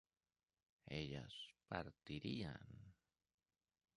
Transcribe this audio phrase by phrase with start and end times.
[0.87, 1.31] ellas
[1.69, 2.65] partirían